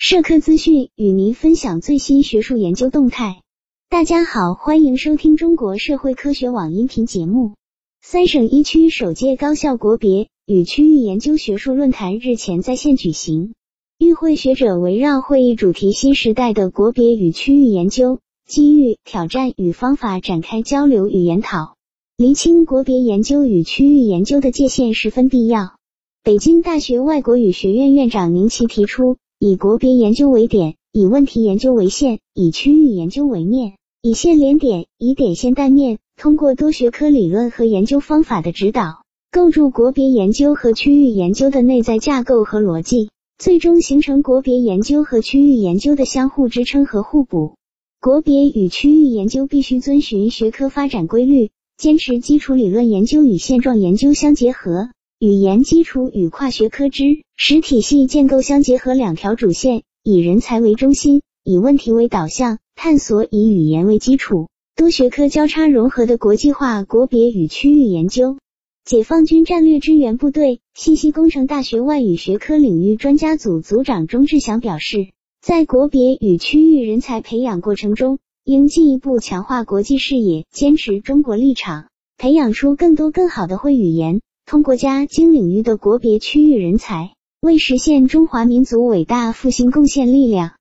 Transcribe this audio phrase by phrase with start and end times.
[0.00, 3.42] 社科资讯与您分享最新学术研究动态。
[3.90, 7.54] 大家好，欢迎收听中国社会科学网音频节目。
[8.00, 13.54] 三省一区首届高校国别与区域研究学术论坛日前在线举行，
[13.98, 21.74] 与会学者围绕会议主题“新时代的国别与区域研究：机遇、挑战与方法”展开交流与研讨，
[22.16, 25.72] 厘清国别研究与区域研究的界限十分必要。
[26.22, 29.16] 北京大学外国语学院院长宁奇提出。
[29.40, 47.54] 以国别研究为点，以问题研究为线，以区域研究为面，以线连点，以点线带面，通过多学科理论和研究方法的指导，构筑国别研究和区域研究的内在架构和逻辑，最终形成国别研究和区域研究的相互支撑和互补。
[48.00, 54.88] 国别与区域研究必须遵循学科发展规律，坚持基础理论研究与现状研究相结合。
[55.20, 68.38] 语言基础与跨学科知识体系建构相结合两条主线，以人才为中心，以问题为导向，探索以语言为基础，多学科交叉融合的国际化国别与区域研究。
[68.84, 75.08] 解放军战略支援部队信息工程大学外语学科领域专家组组长钟志祥表示，
[75.42, 84.20] 在国别与区域人才培养过程中，应进一步强化国际视野，坚持中国立场，培养出更多更好的会语言。
[84.48, 90.52] 通国家经领域的国别区域人才，为实现中华民族伟大复兴贡献力量。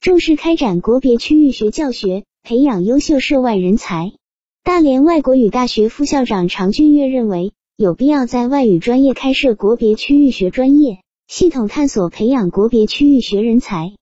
[0.00, 4.10] 重视开展国别区域学教学，培养优秀涉外人才。
[4.64, 13.92] 大连外国语大学副校长常俊岳认为，有必要在外语专业开设国别区域学专业，系统探索培养国别区域学人才。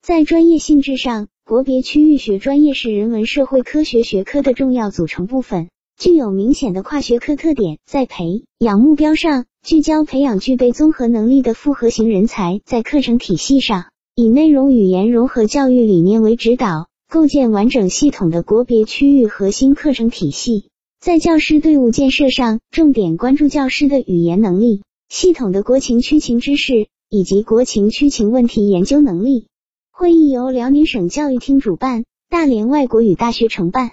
[0.00, 5.68] 在专业性质上，国别区域学专业是人文社会科学学科的重要组成部分。
[5.96, 20.66] 具有明显的跨学科特点，在培养目标上聚焦培养具备综合能力的复合型人才，在课程体系上以内容语言融合教育理念为指导，构建完整系统的国别区域核心课程体系。
[21.00, 29.46] 在教师队伍建设上，重点关注教师的语言能力、系统的国情区情知识以及国情区情问题研究能力。
[29.90, 33.92] 会议由辽宁省教育厅主办，大连外国语大学承办。